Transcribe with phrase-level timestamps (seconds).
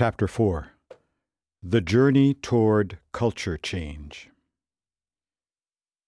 [0.00, 0.68] Chapter 4
[1.62, 4.30] The Journey Toward Culture Change.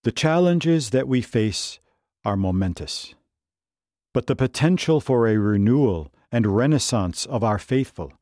[0.05, 1.79] The challenges that we face
[2.25, 3.15] are momentous,
[4.15, 8.15] but the potential for a renewal and renaissance of our faithful,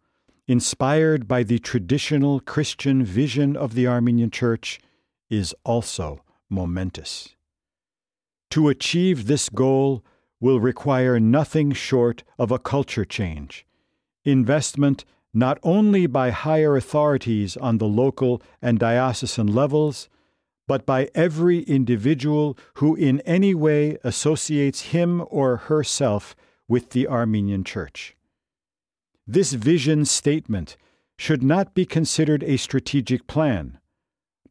[0.48, 4.80] inspired by the traditional Christian vision of the Armenian Church,
[5.28, 7.36] is also momentous.
[8.50, 10.04] To achieve this goal
[10.40, 13.64] will require nothing short of a culture change,
[14.24, 20.08] investment not only by higher authorities on the local and diocesan levels,
[20.66, 26.36] but by every individual who in any way associates him or herself
[26.68, 28.16] with the Armenian Church.
[29.26, 30.76] This vision statement
[31.18, 33.78] should not be considered a strategic plan,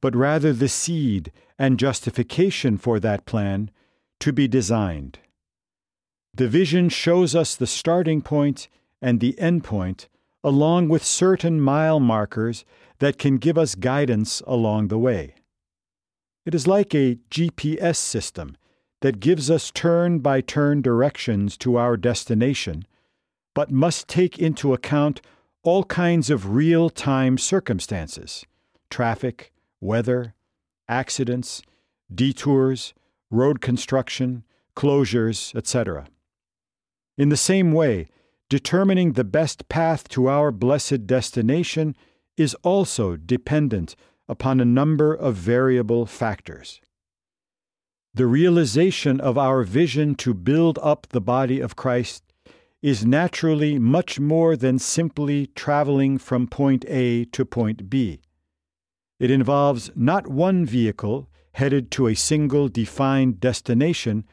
[0.02, 3.72] but rather the seed and justification for that plan
[4.20, 5.20] to be designed.
[6.34, 8.68] The vision shows us the starting point
[9.02, 10.08] and the end point,
[10.44, 12.66] along with certain mile markers
[13.00, 15.36] that can give us guidance along the way.
[16.46, 18.56] It is like a GPS system
[19.02, 22.86] that gives us turn by turn directions to our destination,
[23.54, 25.22] but must take into account
[25.64, 28.46] all kinds of real time circumstances
[28.90, 30.34] traffic, weather,
[30.88, 31.62] accidents,
[32.14, 32.94] detours,
[33.30, 34.44] road construction,
[34.76, 36.08] closures, etc.
[37.18, 38.08] In the same way,
[38.50, 41.96] determining the best path to our blessed destination
[42.36, 43.96] is also dependent
[44.28, 46.82] upon a number of variable factors.
[48.14, 52.24] The realization of our vision to build up the body of Christ
[52.82, 58.20] is naturally much more than simply traveling from point A to point B.
[59.20, 64.26] It involves not one vehicle headed to a single defined destination,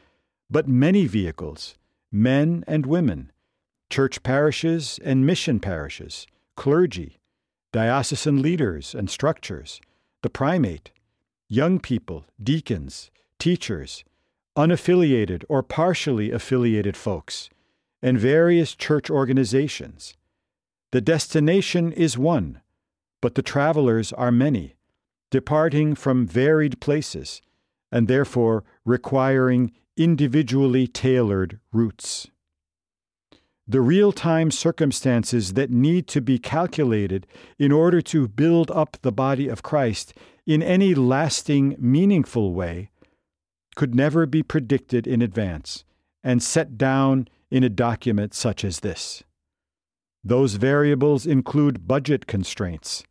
[0.49, 1.75] but many vehicles
[2.09, 3.31] men and women,
[3.89, 7.19] church parishes and mission parishes, clergy,
[7.71, 9.79] diocesan leaders and structures,
[10.23, 10.91] the primate,
[11.47, 14.03] young people, deacons, teachers,
[14.57, 17.49] unaffiliated or partially affiliated folks,
[18.01, 20.15] and various church organizations.
[20.91, 22.61] The destination is one,
[23.21, 24.75] but the travelers are many,
[25.29, 27.41] departing from varied places,
[27.91, 32.27] and therefore requiring individually tailored routes.
[33.67, 37.27] The real time circumstances that need to be calculated
[37.59, 40.13] in order to build up the body of Christ
[40.45, 42.89] in any lasting, meaningful way
[43.75, 45.83] could never be predicted in advance
[46.23, 49.23] and set down in a document such as this.
[50.23, 53.03] Those variables include budget constraints,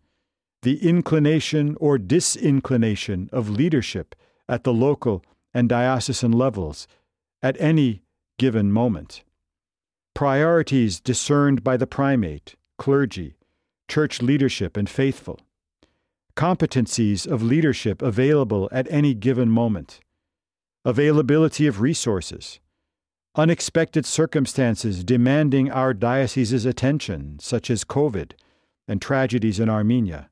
[0.62, 4.14] the inclination or disinclination of leadership
[4.48, 6.88] at the local and diocesan levels
[7.42, 8.02] at any
[8.38, 9.22] given moment.
[10.16, 13.36] Priorities discerned by the primate, clergy,
[13.86, 15.38] church leadership, and faithful.
[16.34, 20.00] Competencies of leadership available at any given moment.
[20.86, 22.60] Availability of resources.
[23.34, 28.32] Unexpected circumstances demanding our diocese's attention, such as COVID
[28.88, 30.30] and tragedies in Armenia.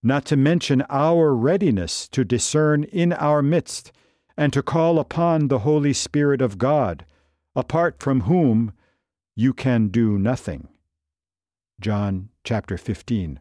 [0.00, 3.90] Not to mention our readiness to discern in our midst
[4.36, 7.04] and to call upon the Holy Spirit of God,
[7.56, 8.72] apart from whom
[9.38, 10.66] you can do nothing.
[11.80, 13.38] John chapter 15,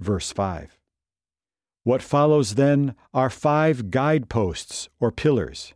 [0.00, 0.76] verse 5.
[1.84, 5.72] What follows then are five guideposts or pillars.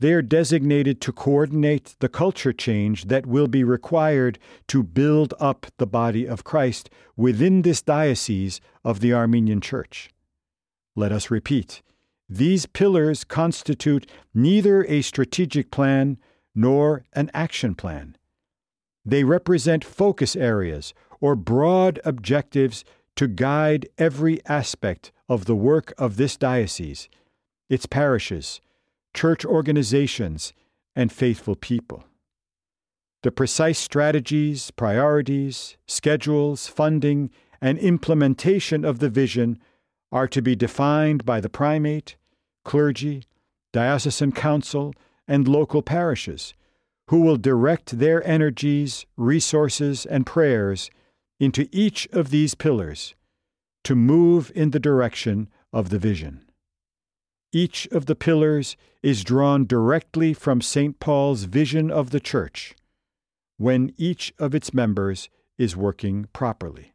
[0.00, 5.66] They are designated to coordinate the culture change that will be required to build up
[5.76, 10.08] the body of Christ within this diocese of the Armenian Church.
[10.94, 11.82] Let us repeat
[12.30, 16.16] these pillars constitute neither a strategic plan
[16.54, 18.16] nor an action plan.
[19.06, 22.84] They represent focus areas or broad objectives
[23.14, 27.08] to guide every aspect of the work of this diocese,
[27.70, 28.60] its parishes,
[29.14, 30.52] church organizations,
[30.96, 32.04] and faithful people.
[33.22, 37.30] The precise strategies, priorities, schedules, funding,
[37.60, 39.58] and implementation of the vision
[40.12, 42.16] are to be defined by the primate,
[42.64, 43.24] clergy,
[43.72, 44.94] diocesan council,
[45.28, 46.54] and local parishes,
[47.08, 50.90] who will direct their energies, resources, and prayers
[51.38, 53.14] into each of these pillars
[53.84, 56.44] to move in the direction of the vision.
[57.52, 60.98] Each of the pillars is drawn directly from St.
[60.98, 62.74] Paul's vision of the Church
[63.56, 66.92] when each of its members is working properly.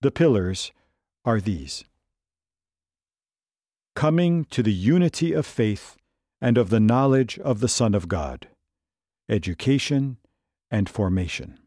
[0.00, 0.72] The pillars
[1.24, 1.84] are these
[3.94, 5.96] coming to the unity of faith
[6.40, 8.46] and of the knowledge of the Son of God,
[9.28, 10.18] education
[10.70, 11.58] and formation.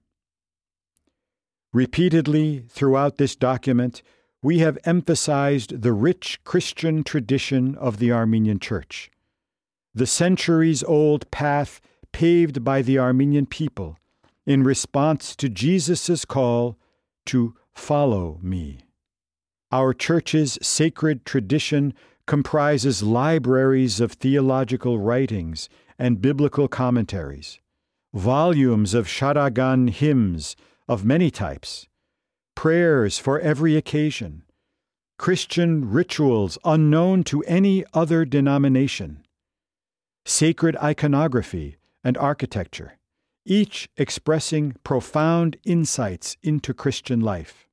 [1.71, 4.01] Repeatedly throughout this document,
[4.41, 9.11] we have emphasized the rich Christian tradition of the Armenian Church,
[9.93, 13.97] the centuries old path paved by the Armenian people
[14.45, 16.77] in response to Jesus' call
[17.25, 18.79] to follow me.
[19.71, 21.93] Our church's sacred tradition
[22.25, 27.59] comprises libraries of theological writings and biblical commentaries,
[28.13, 30.55] volumes of Sharagan hymns
[30.87, 31.87] of many types,
[32.55, 34.43] prayers for every occasion,
[35.19, 39.25] Christian rituals unknown to any other denomination,
[40.25, 42.97] sacred iconography and architecture,
[43.45, 47.67] each expressing profound insights into Christian life.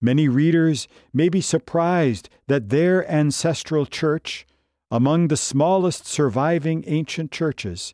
[0.00, 4.46] Many readers may be surprised that their ancestral church,
[4.90, 7.92] among the smallest surviving ancient churches,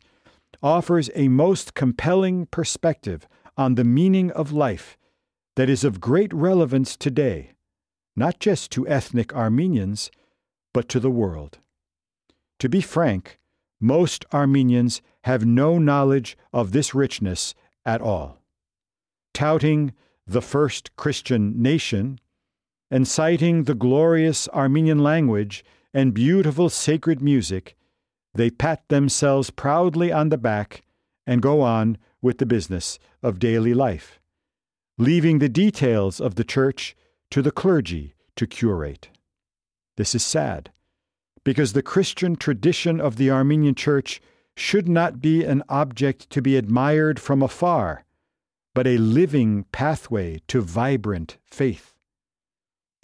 [0.63, 4.97] offers a most compelling perspective on the meaning of life
[5.55, 7.51] that is of great relevance today,
[8.15, 10.09] not just to ethnic Armenians,
[10.73, 11.59] but to the world.
[12.59, 13.39] To be frank,
[13.79, 17.53] most Armenians have no knowledge of this richness
[17.85, 18.39] at all.
[19.33, 19.93] Touting
[20.25, 22.19] the first Christian nation,
[22.89, 25.63] and citing the glorious Armenian language
[25.97, 27.75] and beautiful sacred music,
[28.35, 30.83] they pat themselves proudly on the back
[31.25, 34.19] and go on with the business of daily life,
[34.99, 36.95] leaving the details of the church
[37.31, 39.09] to the clergy to curate.
[39.95, 40.69] This is sad,
[41.43, 44.21] because the Christian tradition of the Armenian church
[44.55, 48.03] should not be an object to be admired from afar
[48.75, 51.96] but a living pathway to vibrant faith.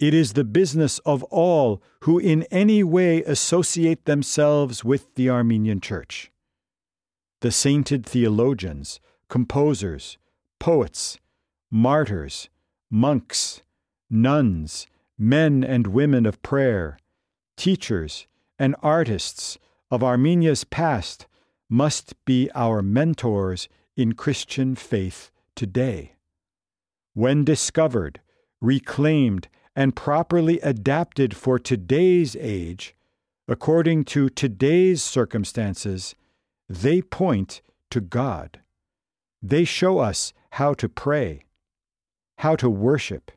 [0.00, 5.80] It is the business of all who in any way associate themselves with the Armenian
[5.80, 6.32] Church.
[7.40, 10.18] The sainted theologians, composers,
[10.58, 11.18] poets,
[11.70, 12.48] martyrs,
[12.90, 13.62] monks,
[14.10, 14.86] nuns,
[15.16, 16.98] men and women of prayer,
[17.56, 18.26] teachers,
[18.58, 19.58] and artists
[19.90, 21.26] of Armenia's past
[21.68, 26.14] must be our mentors in Christian faith today.
[27.14, 28.20] When discovered,
[28.60, 32.94] reclaimed, and properly adapted for today's age,
[33.48, 36.14] according to today's circumstances,
[36.68, 37.60] they point
[37.90, 38.60] to God.
[39.42, 41.44] They show us how to pray,
[42.38, 43.30] how to worship,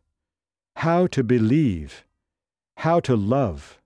[0.78, 2.06] how to believe,
[2.78, 3.80] how to love,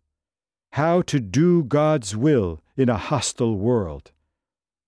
[0.73, 4.11] how to do God's will in a hostile world,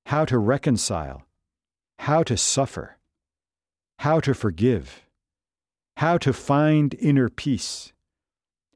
[0.07, 1.23] how to reconcile,
[1.99, 2.97] how to suffer
[4.03, 5.01] how to forgive,
[5.97, 7.93] how to find inner peace,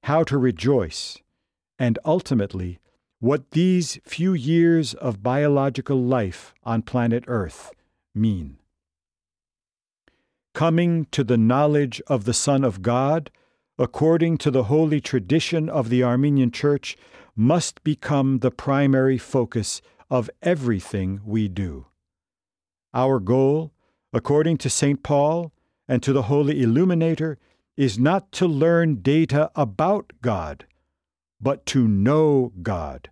[0.03, 1.17] how to rejoice,
[1.79, 2.79] and ultimately,
[3.19, 7.71] what these few years of biological life on planet Earth
[8.13, 8.57] mean.
[10.53, 13.31] Coming to the knowledge of the Son of God,
[13.77, 16.97] according to the holy tradition of the Armenian Church,
[17.35, 21.85] must become the primary focus of everything we do.
[22.93, 23.71] Our goal
[24.13, 25.03] according to St.
[25.03, 25.51] Paul
[25.88, 27.38] and to the Holy Illuminator,
[27.75, 30.66] is not to learn data about God,
[31.39, 33.10] but to know God,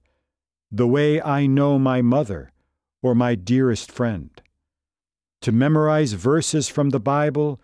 [0.72, 2.52] the way I know my mother
[3.02, 4.30] or my dearest friend.
[5.42, 7.62] To memorize verses from the Bible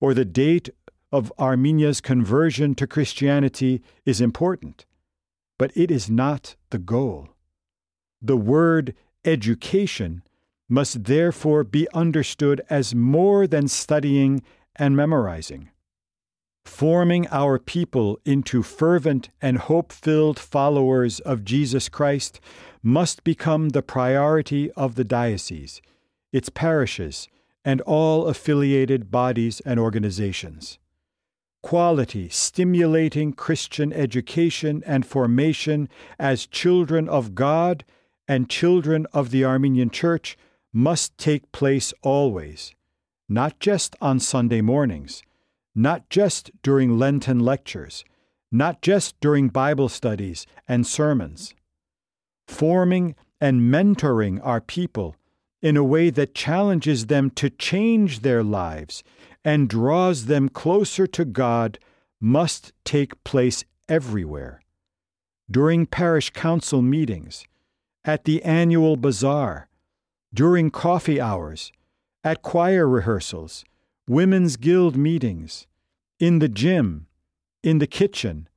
[0.00, 0.70] or the date
[1.10, 4.86] of Armenia's conversion to Christianity is important,
[5.58, 7.28] but it is not the goal.
[8.22, 8.94] The word
[9.24, 10.22] education
[10.68, 14.42] must therefore be understood as more than studying
[14.76, 15.70] and memorizing.
[16.64, 22.40] Forming our people into fervent and hope filled followers of Jesus Christ
[22.82, 25.82] must become the priority of the diocese,
[26.32, 27.28] its parishes,
[27.64, 30.78] and all affiliated bodies and organizations.
[31.62, 37.84] Quality, stimulating Christian education and formation as children of God
[38.28, 40.36] and children of the Armenian Church
[40.74, 42.74] must take place always,
[43.28, 45.22] not just on Sunday mornings,
[45.74, 48.04] not just during Lenten lectures,
[48.50, 51.54] not just during Bible studies and sermons.
[52.48, 55.14] Forming and mentoring our people
[55.62, 59.02] in a way that challenges them to change their lives
[59.44, 61.78] and draws them closer to God
[62.20, 64.60] must take place everywhere.
[65.50, 67.44] During parish council meetings,
[68.04, 69.68] at the annual bazaar,
[70.34, 71.72] during coffee hours,
[72.24, 73.64] at choir rehearsals,
[74.08, 75.66] women's guild meetings,
[76.18, 77.06] in the gym,
[77.62, 78.48] in the kitchen,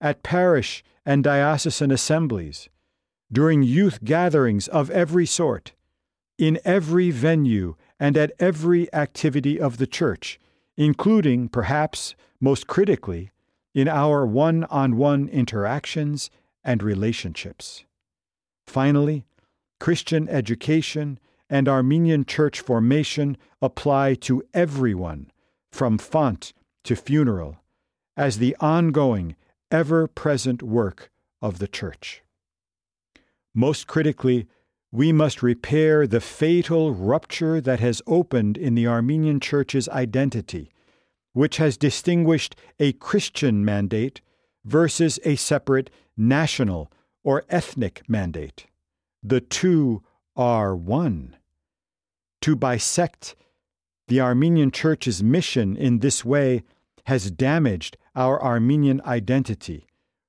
[0.00, 2.70] at parish and diocesan assemblies,
[3.30, 5.72] during youth gatherings of every sort,
[6.38, 10.40] in every venue and at every activity of the church,
[10.76, 13.30] including, perhaps most critically,
[13.74, 16.30] in our one on one interactions
[16.64, 17.84] and relationships.
[18.66, 19.24] Finally,
[19.80, 21.18] Christian education
[21.50, 25.30] and Armenian church formation apply to everyone,
[25.72, 26.52] from font
[26.84, 27.56] to funeral,
[28.16, 29.36] as the ongoing,
[29.70, 32.22] ever present work of the church.
[33.54, 34.46] Most critically,
[34.90, 40.70] we must repair the fatal rupture that has opened in the Armenian Church's identity,
[41.32, 44.20] which has distinguished a Christian mandate
[44.64, 46.90] versus a separate national
[47.22, 48.66] or ethnic mandate.
[49.22, 50.02] The two
[50.36, 51.36] are one.
[52.42, 53.34] To bisect
[54.06, 56.62] the Armenian Church's mission in this way
[57.06, 59.86] has damaged our Armenian identity,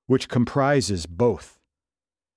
[0.07, 1.59] which comprises both.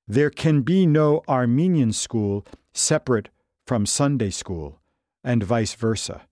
[0.07, 3.29] There can be no Armenian school separate
[3.67, 4.81] from Sunday school,
[5.25, 6.23] and vice versa.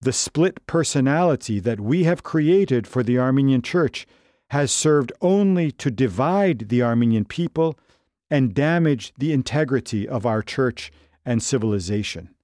[0.00, 4.06] The split personality that we have created for the Armenian Church
[4.50, 7.78] has served only to divide the Armenian people
[8.30, 10.92] and damage the integrity of our church
[11.24, 12.34] and civilization.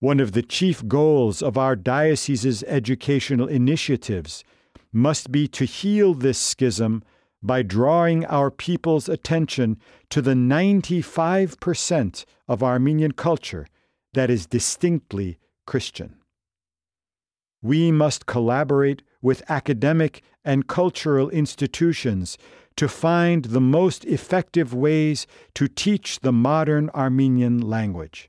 [0.00, 4.44] One of the chief goals of our diocese's educational initiatives
[4.92, 7.02] must be to heal this schism
[7.42, 9.78] by drawing our people's attention
[10.10, 13.66] to the 95% of Armenian culture
[14.14, 16.16] that is distinctly Christian.
[17.62, 22.38] We must collaborate with academic and cultural institutions
[22.76, 28.28] to find the most effective ways to teach the modern Armenian language.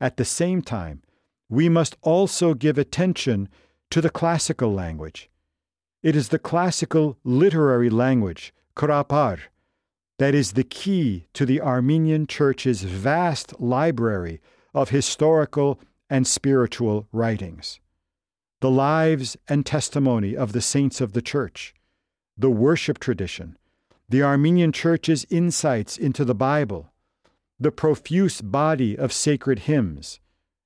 [0.00, 1.02] At the same time,
[1.48, 3.48] we must also give attention
[3.90, 5.30] to the classical language
[6.02, 9.38] it is the classical literary language, Krapar,
[10.18, 14.40] that is the key to the Armenian Church's vast library
[14.72, 17.80] of historical and spiritual writings.
[18.60, 21.74] The lives and testimony of the saints of the Church,
[22.36, 23.58] the worship tradition,
[24.10, 26.92] the Armenian Church's insights into the Bible,
[27.60, 30.18] the profuse body of sacred hymns,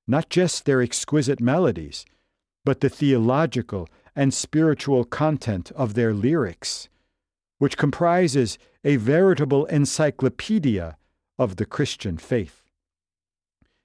[0.06, 2.06] not just their exquisite melodies,
[2.64, 3.86] but the theological
[4.16, 6.88] and spiritual content of their lyrics,
[7.58, 10.96] which comprises a veritable encyclopedia
[11.38, 12.62] of the Christian faith.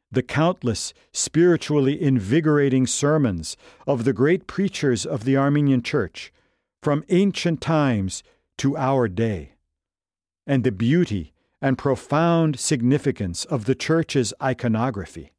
[0.10, 6.32] The countless spiritually invigorating sermons of the great preachers of the Armenian Church,
[6.82, 8.24] from ancient times
[8.60, 9.54] to our day,
[10.46, 15.32] and the beauty and profound significance of the Church's iconography.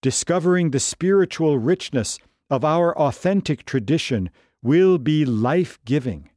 [0.00, 2.18] Discovering the spiritual richness
[2.50, 4.30] of our authentic tradition
[4.62, 6.30] will be life giving.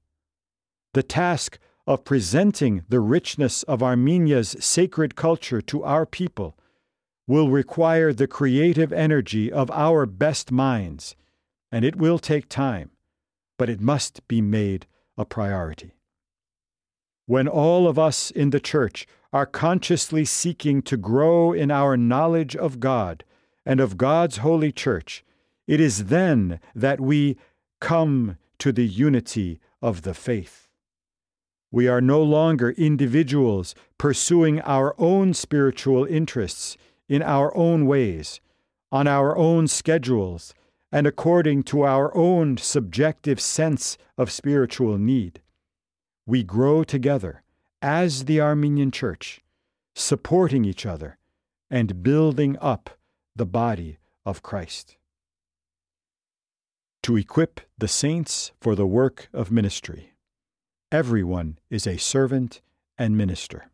[0.94, 1.58] The task
[1.88, 6.58] of presenting the richness of Armenia's sacred culture to our people
[7.28, 11.16] will require the creative energy of our best minds,
[11.72, 12.92] and it will take time,
[13.58, 14.86] but it must be made
[15.18, 15.94] a priority.
[17.26, 22.56] When all of us in the Church are consciously seeking to grow in our knowledge
[22.56, 23.24] of God
[23.66, 25.24] and of God's holy Church,
[25.68, 27.38] it is then that we
[27.82, 30.68] come to the unity of the faith.
[31.72, 36.78] We are no longer individuals pursuing our own spiritual interests
[37.10, 38.40] in our own ways,
[38.92, 40.54] on our own schedules,
[40.96, 45.42] and according to our own subjective sense of spiritual need.
[46.26, 47.44] We grow together
[47.82, 49.42] as the Armenian Church,
[49.94, 51.18] supporting each other
[51.70, 52.92] and building up
[53.36, 54.96] the body of Christ
[57.04, 60.14] to equip the saints for the work of ministry.
[60.94, 62.62] Everyone is a servant
[62.98, 63.70] and minister.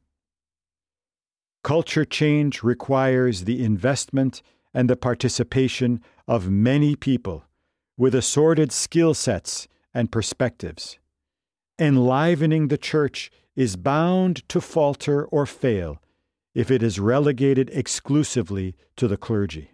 [1.63, 4.41] Culture change requires the investment
[4.73, 6.01] and the participation
[6.31, 7.43] of many people
[7.97, 10.97] with assorted skill sets and perspectives.
[11.77, 16.01] Enlivening the church is bound to falter or fail
[16.55, 19.71] if it is relegated exclusively to the clergy.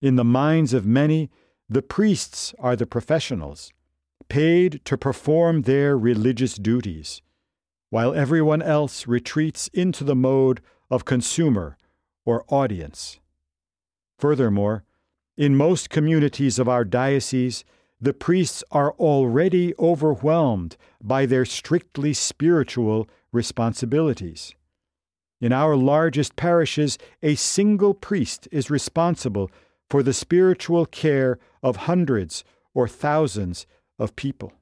[0.00, 1.28] In the minds of many,
[1.68, 3.74] the priests are the professionals,
[4.30, 7.20] paid to perform their religious duties,
[7.90, 11.76] while everyone else retreats into the mode of consumer
[12.24, 13.20] or audience.
[14.16, 14.82] Furthermore,
[15.36, 17.64] in most communities of our diocese,
[18.00, 24.54] the priests are already overwhelmed by their strictly spiritual responsibilities.
[25.40, 29.50] In our largest parishes, a single priest is responsible
[29.90, 32.42] for the spiritual care of hundreds
[32.74, 33.66] or thousands
[33.98, 34.52] of people.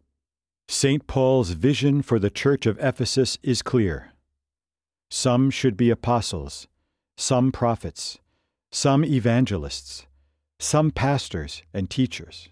[0.68, 1.06] St.
[1.06, 4.12] Paul's vision for the church of Ephesus is clear.
[5.10, 6.66] Some should be apostles,
[7.16, 8.18] some prophets,
[8.72, 10.06] some evangelists,
[10.64, 12.48] some pastors and teachers.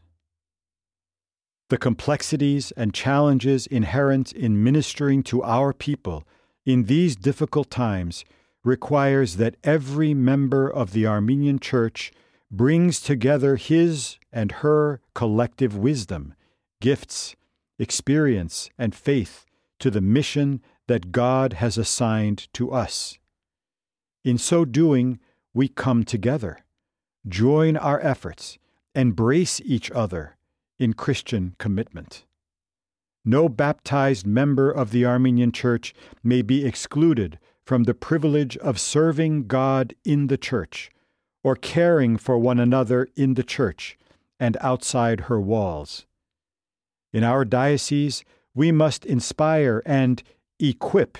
[1.70, 6.24] The complexities and challenges inherent in ministering to our people
[6.66, 8.24] in these difficult times
[8.62, 12.12] requires that every member of the Armenian Church
[12.50, 16.34] brings together his and her collective wisdom,
[16.82, 17.34] gifts,
[17.78, 19.46] experience, and faith
[19.80, 23.16] to the mission that God has assigned to us.
[24.22, 25.18] In so doing,
[25.54, 26.58] we come together,
[27.26, 28.58] join our efforts,
[28.94, 30.36] embrace each other
[30.78, 32.24] in Christian commitment.
[33.24, 39.46] No baptized member of the Armenian Church may be excluded from the privilege of serving
[39.46, 40.90] God in the Church
[41.44, 43.96] or caring for one another in the Church
[44.40, 46.06] and outside her walls.
[47.12, 48.24] In our diocese,
[48.54, 50.22] we must inspire and
[50.58, 51.18] equip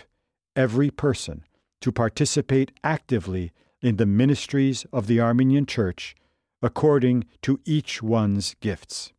[0.57, 1.45] every person
[1.81, 6.15] to participate actively in the ministries of the Armenian Church
[6.63, 9.13] according to each one's gifts.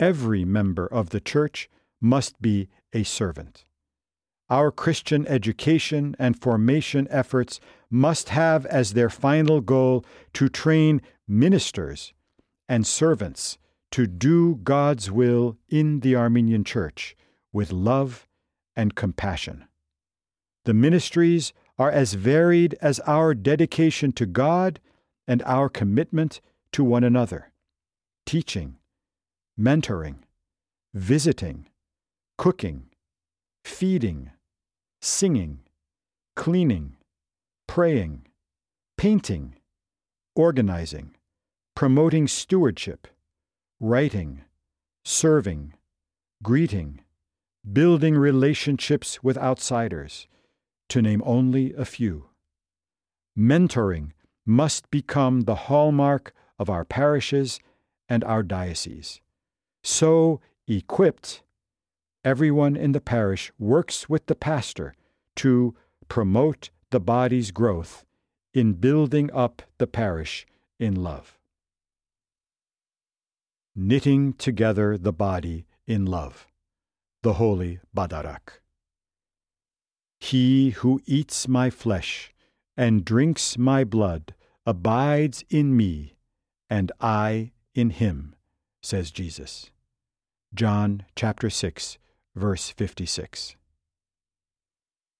[0.00, 1.68] Every member of the Church
[2.00, 3.64] must be a servant.
[4.48, 7.60] Our Christian education and formation efforts
[7.90, 12.14] must have as their final goal to train ministers
[12.68, 13.58] and servants
[13.90, 17.14] to do God's will in the Armenian Church
[17.52, 18.26] with love
[18.74, 19.66] and compassion.
[20.64, 24.80] The ministries are as varied as our dedication to God
[25.26, 26.40] and our commitment
[26.72, 27.52] to one another.
[28.26, 28.76] Teaching,
[29.58, 30.16] mentoring,
[30.92, 31.66] visiting,
[32.36, 32.86] cooking,
[33.64, 34.30] feeding,
[35.00, 35.60] singing,
[36.34, 36.96] cleaning,
[37.66, 38.26] praying,
[38.96, 39.54] painting,
[40.34, 41.14] organizing,
[41.74, 43.06] promoting stewardship,
[43.80, 44.42] writing,
[45.04, 45.74] serving,
[46.42, 47.00] greeting,
[47.72, 50.26] building relationships with outsiders,
[50.88, 52.26] to name only a few.
[53.36, 54.12] Mentoring
[54.46, 57.60] must become the hallmark of our parishes
[58.08, 59.20] and our dioceses.
[59.82, 61.42] So equipped,
[62.24, 64.94] everyone in the parish works with the pastor
[65.36, 65.74] to
[66.08, 68.04] promote the body's growth
[68.54, 70.46] in building up the parish
[70.80, 71.38] in love.
[73.76, 76.48] Knitting together the body in love,
[77.22, 78.60] the Holy Badarak.
[80.18, 82.32] He who eats my flesh
[82.76, 84.34] and drinks my blood
[84.66, 86.16] abides in me,
[86.68, 88.34] and I in him,
[88.82, 89.70] says Jesus.
[90.54, 91.98] John chapter 6,
[92.34, 93.56] verse 56.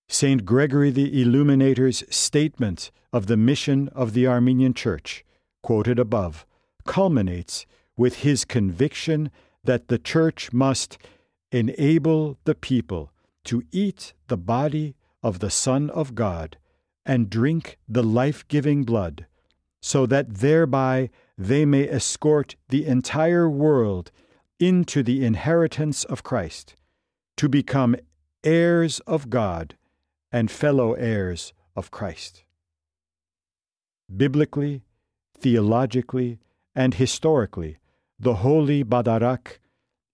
[0.09, 0.45] St.
[0.45, 5.25] Gregory the Illuminator's statement of the mission of the Armenian Church,
[5.63, 6.47] quoted above,
[6.85, 9.31] culminates with his conviction
[9.65, 10.97] that the Church must
[11.53, 13.13] enable the people
[13.49, 16.59] to eat the body of the Son of God
[17.07, 19.27] and drink the life giving blood,
[19.81, 21.09] so that thereby
[21.39, 24.11] they may escort the entire world
[24.61, 26.75] into the inheritance of Christ,
[27.39, 27.97] to become
[28.45, 29.77] heirs of God
[30.31, 32.45] and fellow heirs of Christ.
[34.15, 34.83] Biblically,
[35.39, 36.39] theologically,
[36.75, 37.79] and historically,
[38.21, 39.59] the Holy Badarak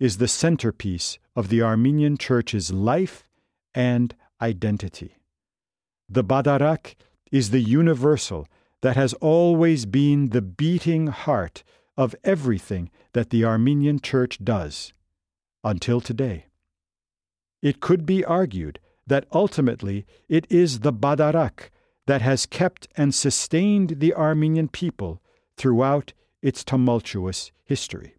[0.05, 3.27] is the centerpiece of the Armenian Church's life
[3.75, 5.17] and identity.
[6.11, 6.95] The Badarak
[7.33, 8.47] is the universal
[8.83, 11.65] that has always been the beating heart
[11.97, 14.93] of everything that the Armenian Church does,
[15.73, 16.49] until today.
[17.63, 21.71] It could be argued that ultimately it is the Badarak
[22.07, 25.23] that has kept and sustained the Armenian people
[25.57, 26.13] throughout
[26.43, 28.17] its tumultuous history.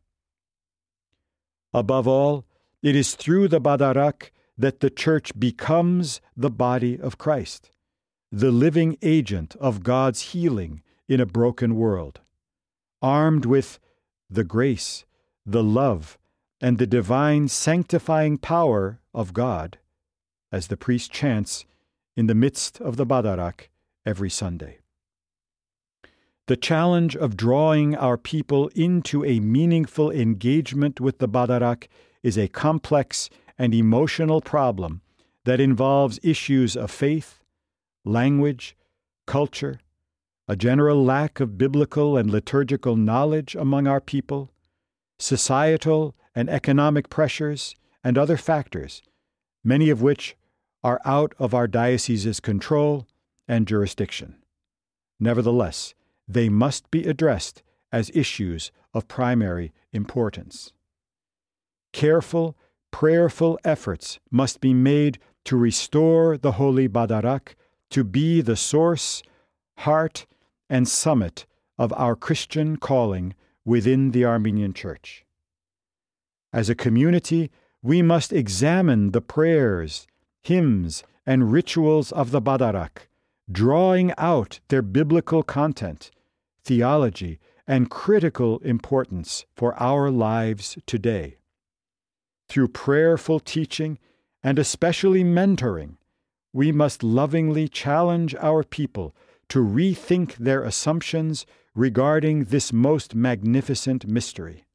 [1.76, 2.46] Above all,
[2.82, 7.70] it is through the Badarak that the Church becomes the body of Christ,
[8.32, 12.22] the living agent of God's healing in a broken world,
[13.02, 13.78] armed with
[14.30, 15.04] the grace,
[15.46, 16.18] the love,
[16.62, 19.78] and the divine sanctifying power of God,
[20.54, 21.66] as the priest chants
[22.16, 23.68] in the midst of the Badarak
[24.06, 24.78] every Sunday.
[26.48, 31.88] The challenge of drawing our people into a meaningful engagement with the Badarak
[32.22, 35.02] is a complex and emotional problem
[35.46, 37.42] that involves issues of faith,
[38.04, 38.78] language,
[39.26, 39.80] culture,
[40.48, 44.52] a general lack of biblical and liturgical knowledge among our people,
[45.18, 49.02] societal and economic pressures, and other factors,
[49.64, 50.36] many of which
[50.84, 53.08] are out of our diocese's control
[53.48, 54.36] and jurisdiction.
[55.20, 55.96] Nevertheless,
[56.28, 57.62] they must be addressed
[57.92, 60.74] as issues of primary importance.
[61.94, 62.56] Careful
[62.96, 67.56] prayerful efforts must be made to restore the Holy Badarak
[67.90, 69.22] to be the source,
[69.80, 70.26] heart,
[70.70, 71.46] and summit
[71.78, 73.36] of our Christian calling
[73.66, 75.26] within the Armenian Church.
[76.54, 77.52] As a community,
[77.84, 80.08] we must examine the prayers,
[80.42, 83.10] hymns, and rituals of the Badarak,
[83.52, 86.12] drawing out their biblical content,
[86.66, 91.38] theology, and critical importance for our lives today.
[92.50, 93.98] Through prayerful teaching
[94.44, 95.98] and especially mentoring,
[96.54, 99.16] we must lovingly challenge our people
[99.50, 104.66] to rethink their assumptions regarding this most magnificent mystery.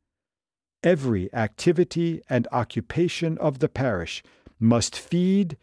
[0.82, 4.22] Every activity and occupation of the parish
[4.58, 5.56] must feed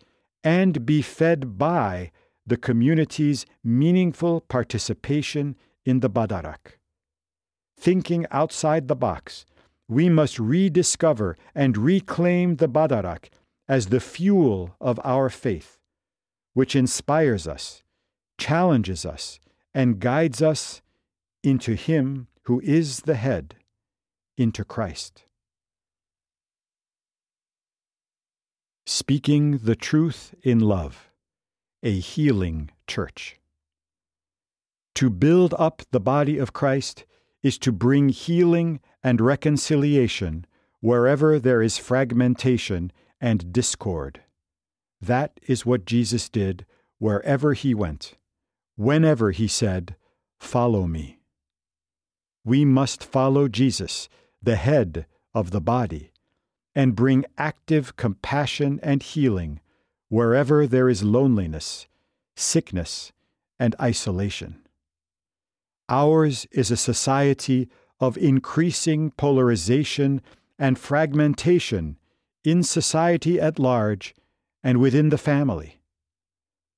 [0.43, 2.11] and be fed by
[2.45, 5.55] the community's meaningful participation
[5.87, 6.75] in the Badarak.
[7.79, 9.45] Thinking outside the box,
[9.87, 13.29] we must rediscover and reclaim the Badarak
[13.69, 15.79] as the fuel of our faith,
[16.53, 17.83] which inspires us,
[18.37, 19.39] challenges us,
[19.73, 20.81] and guides us
[21.41, 23.55] into Him who is the head,
[24.37, 25.23] into Christ.
[28.85, 31.09] Speaking the Truth in Love,
[31.81, 33.36] a Healing Church.
[34.97, 37.05] To build up the body of Christ
[37.43, 40.47] is to bring healing and reconciliation
[40.79, 44.21] wherever there is fragmentation and discord.
[44.99, 46.65] That is what Jesus did
[46.97, 48.15] wherever he went,
[48.75, 49.95] whenever he said,
[50.39, 51.19] Follow me.
[52.43, 54.09] We must follow Jesus,
[54.41, 56.09] the head of the body,
[56.73, 59.59] and bring active compassion and healing
[60.09, 61.85] wherever there is loneliness,
[62.35, 63.11] sickness,
[63.59, 64.63] and isolation.
[65.89, 67.69] Ours is a society
[67.99, 70.21] of increasing polarization
[70.59, 71.97] and fragmentation
[72.43, 74.15] in society at large
[74.63, 75.79] and within the family.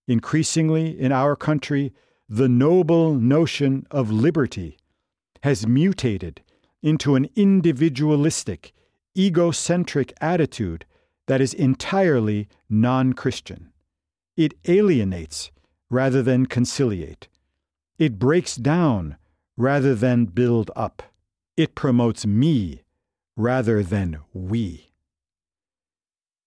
[0.07, 1.93] Increasingly in our country,
[2.27, 4.77] the noble notion of liberty
[5.43, 6.41] has mutated
[6.83, 8.73] into an individualistic,
[9.17, 10.85] egocentric attitude
[11.27, 13.71] that is entirely non Christian.
[14.37, 15.51] It alienates
[15.89, 17.27] rather than conciliate.
[17.99, 19.17] It breaks down
[19.57, 21.03] rather than build up.
[21.57, 22.83] It promotes me
[23.35, 24.93] rather than we.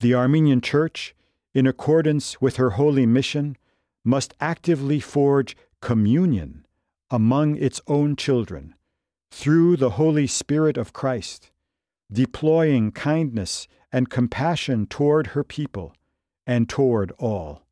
[0.01, 1.15] The Armenian Church,
[1.53, 3.59] in accordance with her holy mission,
[4.03, 6.67] must actively forge communion
[7.11, 8.75] among its own children
[9.31, 11.51] through the Holy Spirit of Christ,
[12.11, 15.95] deploying kindness and compassion toward her people
[16.47, 17.63] and toward all.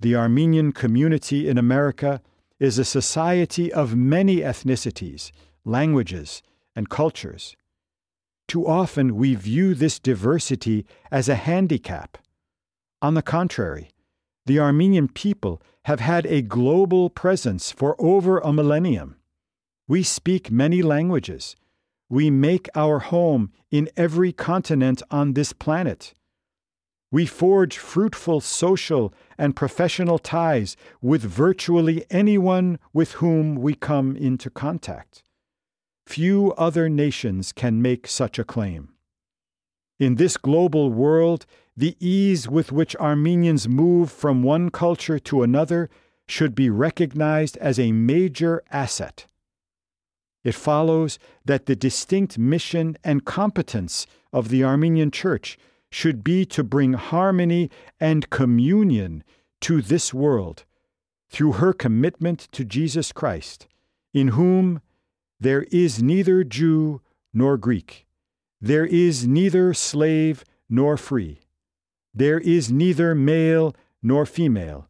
[0.00, 2.22] The Armenian community in America
[2.60, 5.32] is a society of many ethnicities,
[5.64, 6.42] languages,
[6.76, 7.56] and cultures.
[8.46, 12.18] Too often we view this diversity as a handicap.
[13.00, 13.90] On the contrary,
[14.44, 19.16] the Armenian people have had a global presence for over a millennium.
[19.88, 21.56] We speak many languages.
[22.08, 26.14] We make our home in every continent on this planet.
[27.12, 34.48] We forge fruitful social and professional ties with virtually anyone with whom we come into
[34.48, 35.24] contact.
[36.06, 38.90] Few other nations can make such a claim.
[39.98, 41.46] In this global world,
[41.76, 45.90] the ease with which Armenians move from one culture to another
[46.28, 49.26] should be recognized as a major asset.
[50.42, 55.58] It follows that the distinct mission and competence of the Armenian Church
[55.90, 59.24] should be to bring harmony and communion
[59.60, 60.64] to this world
[61.28, 63.66] through her commitment to Jesus Christ,
[64.12, 64.80] in whom
[65.38, 67.00] there is neither Jew
[67.32, 68.06] nor Greek,
[68.60, 71.40] there is neither slave nor free,
[72.12, 74.88] there is neither male nor female,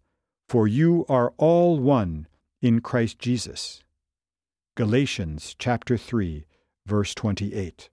[0.49, 2.27] for you are all one
[2.63, 3.83] in Christ Jesus.
[4.77, 6.45] Galatians chapter 3
[6.87, 7.91] verse 28.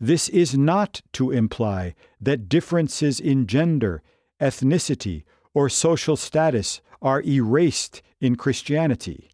[0.00, 4.02] This is not to imply that differences in gender,
[4.40, 9.30] ethnicity, or social status are erased in Christianity.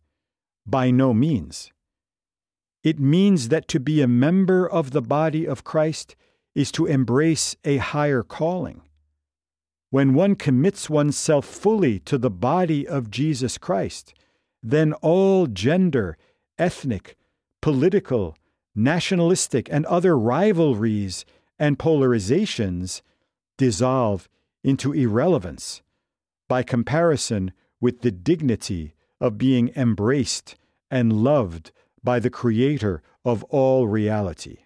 [0.67, 1.73] By no means.
[2.83, 6.17] It means that to be a member of the body of Christ
[6.55, 8.83] is to embrace a higher calling.
[9.91, 14.15] When one commits oneself fully to the body of Jesus Christ,
[14.63, 16.17] then all gender,
[16.59, 17.17] ethnic,
[17.61, 18.37] political,
[18.75, 21.25] nationalistic, and other rivalries
[21.59, 23.03] and polarizations
[23.59, 24.29] dissolve
[24.63, 25.83] into irrelevance
[26.49, 30.57] by comparison with the dignity of being embraced
[30.91, 34.59] and loved by the Creator of all reality.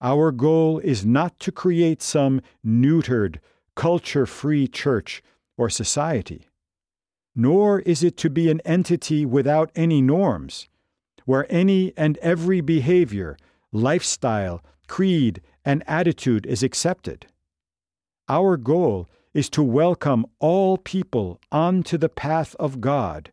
[0.00, 3.40] Our goal is not to create some neutered,
[3.74, 5.22] culture free church
[5.56, 6.48] or society.
[7.38, 10.68] nor is it to be an entity without any norms,
[11.28, 13.36] where any and every behavior,
[13.70, 17.26] lifestyle, creed, and attitude is accepted.
[18.30, 23.30] Our goal is to welcome all people onto the path of God,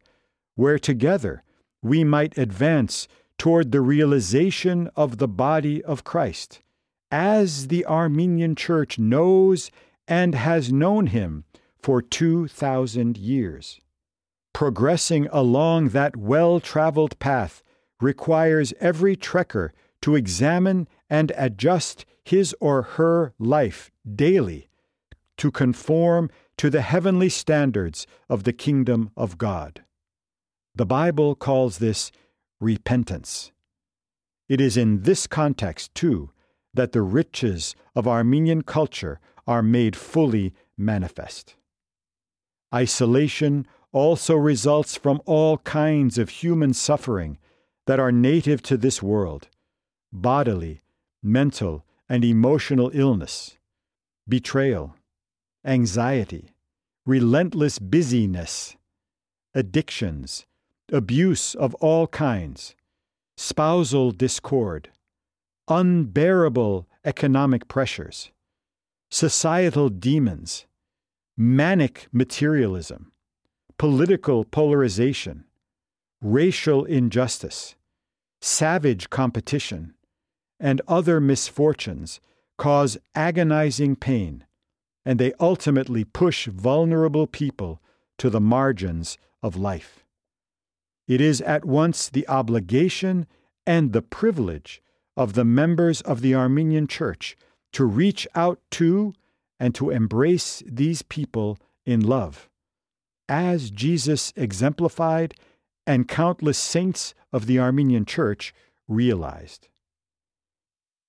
[0.55, 1.41] where together
[1.81, 6.59] we might advance toward the realization of the body of Christ,
[7.11, 9.71] as the Armenian Church knows
[10.05, 11.45] and has known him
[11.81, 13.79] for 2,000 years.
[14.51, 17.61] Progressing along that well traveled path
[18.01, 24.69] requires every trekker to examine and adjust his or her life daily
[25.37, 29.83] to conform to the heavenly standards of the kingdom of God.
[30.73, 32.11] The Bible calls this
[32.59, 33.51] repentance.
[34.47, 36.31] It is in this context, too,
[36.73, 41.55] that the riches of Armenian culture are made fully manifest.
[42.73, 47.37] Isolation also results from all kinds of human suffering
[47.87, 49.47] that are native to this world
[50.11, 50.81] bodily,
[51.21, 53.57] mental, and emotional illness,
[54.27, 54.95] betrayal,
[55.65, 56.55] anxiety,
[57.05, 58.75] relentless busyness,
[59.53, 60.45] addictions,
[60.91, 62.75] abuse of all kinds,
[63.37, 64.89] spousal discord,
[65.67, 68.31] unbearable economic pressures,
[69.09, 70.65] societal demons,
[71.37, 73.11] manic materialism,
[73.77, 75.43] political polarization,
[76.21, 77.75] racial injustice,
[78.41, 79.93] savage competition,
[80.59, 82.19] and other misfortunes
[82.57, 84.45] cause agonizing pain
[85.05, 87.79] and they ultimately push vulnerable people
[88.17, 90.03] to the margins of life.
[91.07, 93.27] It is at once the obligation
[93.67, 94.81] and the privilege
[95.15, 97.37] of the members of the Armenian Church
[97.73, 99.13] to reach out to
[99.59, 102.49] and to embrace these people in love,
[103.29, 105.35] as Jesus exemplified
[105.87, 108.53] and countless saints of the Armenian Church
[108.87, 109.67] realized.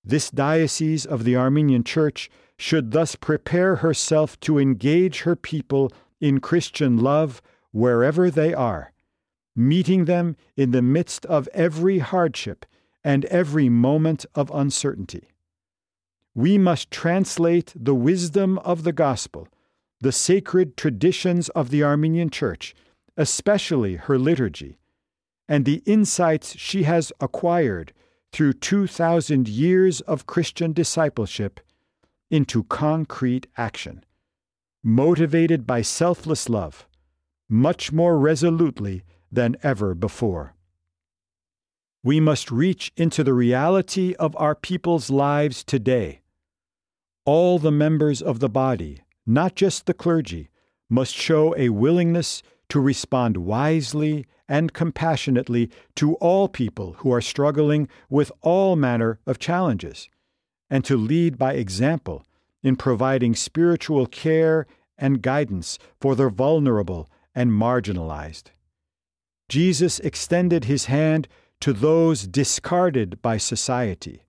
[0.03, 6.39] This diocese of the Armenian Church should thus prepare herself to engage her people in
[6.39, 8.93] Christian love wherever they are,
[9.55, 12.65] meeting them in the midst of every hardship
[13.03, 15.27] and every moment of uncertainty.
[16.33, 19.47] We must translate the wisdom of the gospel,
[19.99, 22.75] the sacred traditions of the Armenian Church,
[23.17, 24.77] especially her liturgy,
[25.49, 27.91] and the insights she has acquired
[28.31, 31.59] through 2,000 years of Christian discipleship
[32.29, 34.03] into concrete action,
[34.83, 36.87] motivated by selfless love,
[37.49, 40.53] much more resolutely than ever before.
[42.03, 46.21] We must reach into the reality of our people's lives today.
[47.25, 50.49] All the members of the body, not just the clergy,
[50.89, 57.87] must show a willingness to respond wisely and compassionately to all people who are struggling
[58.09, 60.09] with all manner of challenges
[60.69, 62.25] and to lead by example
[62.63, 64.65] in providing spiritual care
[64.97, 68.45] and guidance for the vulnerable and marginalized.
[69.49, 71.27] Jesus extended his hand
[71.61, 74.23] to those discarded by society.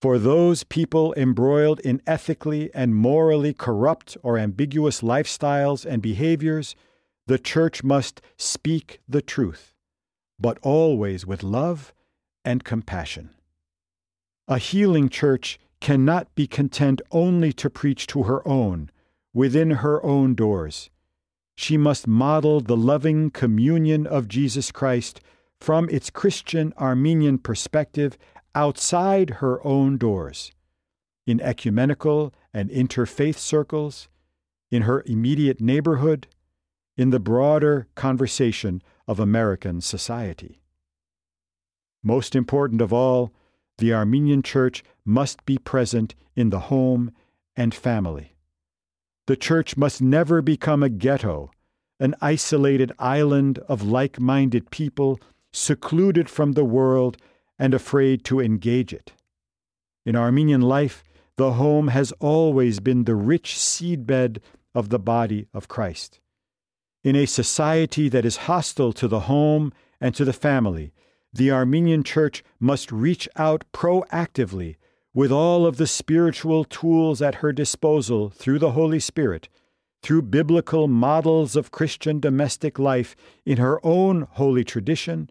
[0.00, 6.74] For those people embroiled in ethically and morally corrupt or ambiguous lifestyles and behaviors,
[7.26, 9.74] the church must speak the truth,
[10.38, 11.94] but always with love
[12.44, 13.30] and compassion.
[14.48, 18.90] A healing church cannot be content only to preach to her own,
[19.34, 20.90] within her own doors.
[21.56, 25.20] She must model the loving communion of Jesus Christ
[25.60, 28.18] from its Christian Armenian perspective
[28.54, 30.52] outside her own doors,
[31.26, 34.08] in ecumenical and interfaith circles,
[34.70, 36.26] in her immediate neighborhood,
[37.02, 40.62] in the broader conversation of American society.
[42.00, 43.32] Most important of all,
[43.78, 47.10] the Armenian Church must be present in the home
[47.56, 48.36] and family.
[49.26, 51.50] The Church must never become a ghetto,
[51.98, 55.18] an isolated island of like minded people
[55.52, 57.16] secluded from the world
[57.58, 59.12] and afraid to engage it.
[60.06, 61.02] In Armenian life,
[61.36, 64.38] the home has always been the rich seedbed
[64.72, 66.20] of the body of Christ.
[67.04, 70.92] In a society that is hostile to the home and to the family,
[71.32, 74.76] the Armenian Church must reach out proactively
[75.12, 79.48] with all of the spiritual tools at her disposal through the Holy Spirit,
[80.02, 85.28] through biblical models of Christian domestic life in her own holy tradition,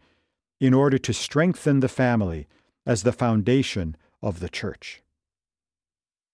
[0.60, 2.48] in order to strengthen the family
[2.86, 5.02] as the foundation of the Church.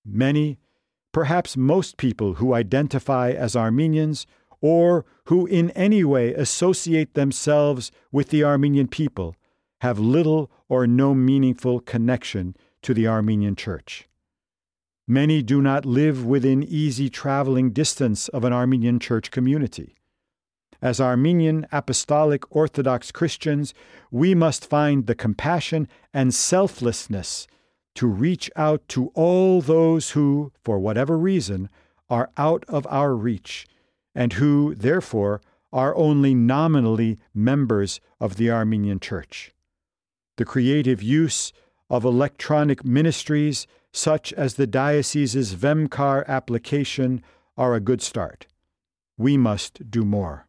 [0.06, 0.58] Many,
[1.12, 4.26] perhaps most people who identify as Armenians
[4.68, 9.34] or who in any way associate themselves with the Armenian people
[9.80, 14.10] have little or no meaningful connection to the Armenian Church.
[15.08, 19.96] Many do not live within easy traveling distance of an Armenian church community.
[20.82, 23.74] As Armenian Apostolic Orthodox Christians,
[24.12, 27.48] we must find the compassion and selflessness
[27.96, 31.70] to reach out to all those who, for whatever reason,
[32.10, 33.66] are out of our reach,
[34.18, 35.40] and who, therefore,
[35.72, 39.54] are only nominally members of the Armenian Church.
[40.36, 41.54] The creative use
[41.90, 43.66] of electronic ministries
[43.98, 47.22] such as the diocese's VEMCAR application,
[47.58, 48.46] are a good start.
[49.18, 50.46] We must do more.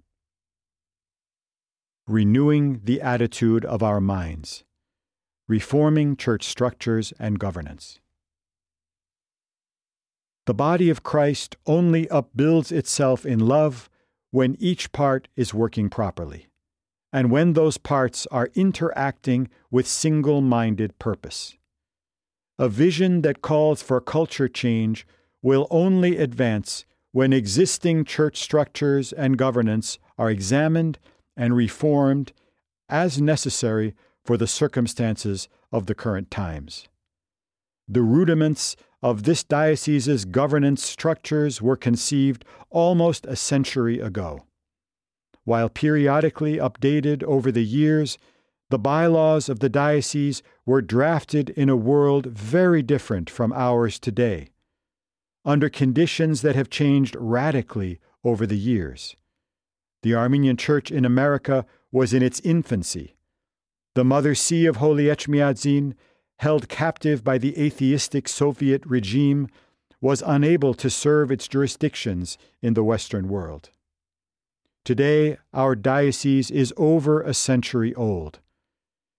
[2.06, 4.64] Renewing the attitude of our minds.
[5.48, 8.00] Reforming church structures and governance.
[10.48, 13.90] The body of Christ only upbuilds itself in love
[14.30, 16.46] when each part is working properly,
[17.12, 21.58] and when those parts are interacting with single minded purpose.
[22.58, 25.06] A vision that calls for culture change
[25.42, 30.98] will only advance when existing church structures and governance are examined
[31.36, 32.32] and reformed
[32.88, 36.88] as necessary for the circumstances of the current times.
[37.88, 44.44] The rudiments of this diocese's governance structures were conceived almost a century ago.
[45.44, 48.18] While periodically updated over the years,
[48.68, 54.50] the bylaws of the diocese were drafted in a world very different from ours today,
[55.46, 59.16] under conditions that have changed radically over the years.
[60.02, 63.16] The Armenian Church in America was in its infancy.
[63.94, 65.94] The Mother See of Holy Etchmiadzin,
[66.38, 69.48] held captive by the atheistic Soviet regime,
[70.00, 73.70] was unable to serve its jurisdictions in the Western world.
[74.84, 78.38] Today, our diocese is over a century old.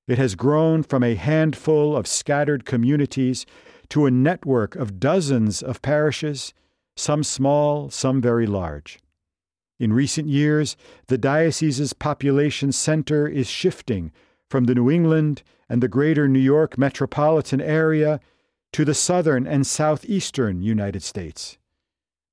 [0.07, 3.45] It has grown from a handful of scattered communities
[3.89, 6.53] to a network of dozens of parishes,
[6.95, 8.99] some small, some very large.
[9.79, 10.75] In recent years,
[11.07, 14.11] the diocese's population center is shifting
[14.49, 18.19] from the New England and the greater New York metropolitan area
[18.73, 21.57] to the southern and southeastern United States.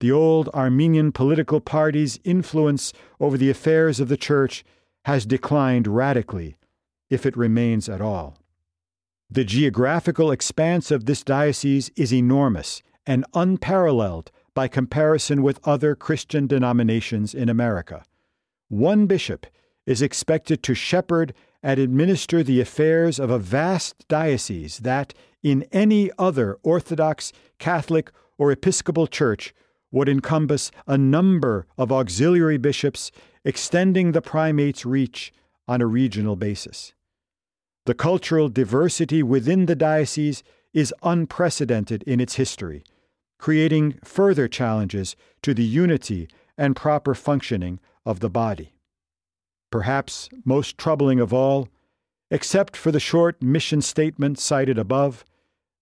[0.01, 4.65] The old Armenian political party's influence over the affairs of the church
[5.05, 6.57] has declined radically
[7.09, 8.37] if it remains at all.
[9.31, 16.47] The geographical expanse of this diocese is enormous and unparalleled by comparison with other Christian
[16.47, 18.05] denominations in America.
[18.69, 19.47] One bishop
[19.87, 26.11] is expected to shepherd and administer the affairs of a vast diocese that, in any
[26.19, 29.55] other Orthodox, Catholic, or Episcopal church,
[29.91, 33.11] would encompass a number of auxiliary bishops
[33.45, 35.33] extending the primate's reach
[35.69, 36.93] on a regional basis.
[37.87, 40.43] The cultural diversity within the diocese
[40.75, 42.85] is unprecedented in its history,
[43.39, 48.76] creating further challenges to the unity and proper functioning of the body.
[49.71, 51.69] Perhaps most troubling of all,
[52.31, 55.25] except for the short mission statement cited above,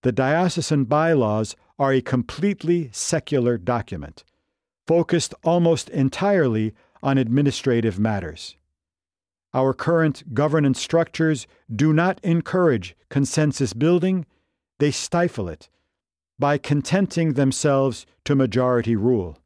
[0.03, 4.25] the diocesan bylaws are a completely secular document,
[4.87, 8.57] focused almost entirely on administrative matters.
[9.53, 14.27] Our current governance structures do not encourage consensus building,
[14.79, 15.69] they stifle it
[16.39, 19.39] by contenting themselves to majority rule.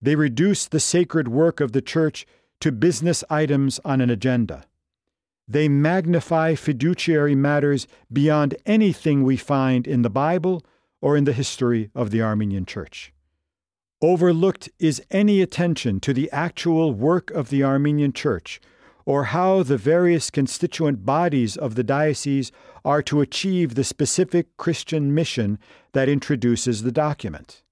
[0.00, 2.26] They reduce the sacred work of the Church
[2.60, 4.64] to business items on an agenda.
[5.46, 10.64] They magnify fiduciary matters beyond anything we find in the Bible
[11.00, 13.12] or in the history of the Armenian Church.
[14.02, 18.60] Overlooked is any attention to the actual work of the Armenian Church
[19.06, 22.52] or how the various constituent bodies of the diocese
[22.84, 25.58] are to achieve the specific Christian mission
[25.92, 27.62] that introduces the document.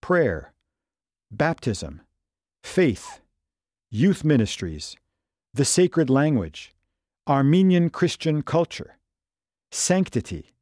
[0.00, 0.52] Prayer,
[1.30, 2.02] baptism,
[2.62, 3.19] faith,
[3.90, 4.96] youth ministries,
[5.52, 6.72] the sacred language,
[7.26, 8.98] Armenian Christian culture,
[9.72, 10.52] sanctity,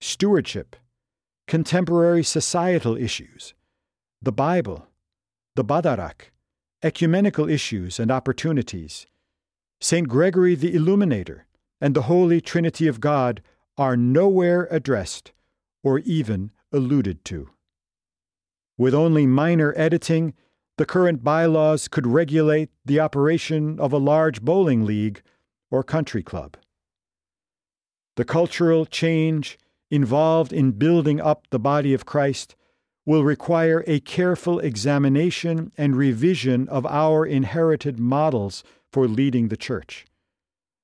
[0.00, 0.76] stewardship,
[1.48, 3.54] contemporary societal issues,
[4.22, 4.86] the Bible,
[5.56, 6.30] the Badarak,
[6.80, 9.06] ecumenical issues and opportunities,
[9.80, 10.08] St.
[10.08, 11.46] Gregory the Illuminator,
[11.80, 13.42] and the Holy Trinity of God
[13.76, 15.32] are nowhere addressed
[15.82, 17.50] or even alluded to.
[18.76, 20.34] With only minor editing,
[20.78, 25.20] the current bylaws could regulate the operation of a large bowling league
[25.72, 26.56] or country club.
[28.16, 29.58] The cultural change
[29.90, 32.54] involved in building up the body of Christ
[33.04, 38.62] will require a careful examination and revision of our inherited models
[38.92, 40.06] for leading the church.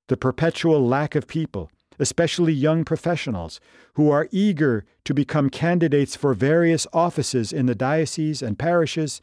[0.09, 1.71] The perpetual lack of people,
[2.01, 3.61] especially young professionals,
[3.95, 9.21] who are eager to become candidates for various offices in the diocese and parishes,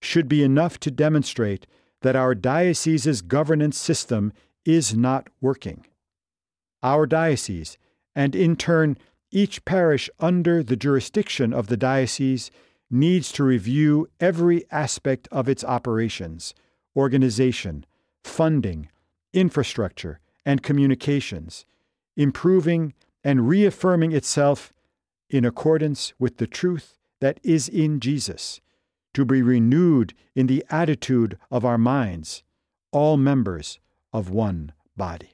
[0.00, 1.66] should be enough to demonstrate
[2.02, 4.32] that our diocese's governance system
[4.64, 5.86] is not working.
[6.82, 7.78] Our diocese,
[8.14, 8.98] and in turn
[9.30, 12.50] each parish under the jurisdiction of the diocese,
[12.90, 16.54] needs to review every aspect of its operations,
[16.94, 17.84] organization,
[18.22, 18.88] funding,
[19.32, 21.64] infrastructure, and communications,
[22.16, 24.72] improving and reaffirming itself
[25.30, 28.60] in accordance with the truth that is in Jesus,
[29.14, 32.42] to be renewed in the attitude of our minds,
[32.92, 33.78] all members
[34.12, 35.33] of one body.